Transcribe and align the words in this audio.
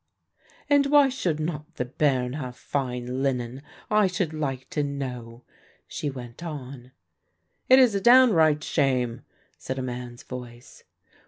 "And 0.67 0.87
why 0.87 1.09
should 1.09 1.39
not 1.39 1.75
the 1.75 1.85
bairn 1.85 2.33
have 2.33 2.55
fine 2.55 3.21
linen, 3.21 3.61
I 3.91 4.07
should 4.07 4.33
like 4.33 4.67
to 4.71 4.81
know?" 4.81 5.43
she 5.87 6.09
went 6.09 6.43
on. 6.43 6.91
"It 7.69 7.77
is 7.77 7.93
a 7.93 8.01
downright 8.01 8.63
shame," 8.63 9.21
said 9.59 9.77
a 9.77 9.83
man's 9.83 10.23
voice. 10.23 10.85